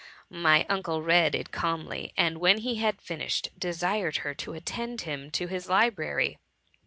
[0.33, 5.29] My uncle read it calmly, and when he had finished desired her to attend him
[5.33, 6.39] to his library.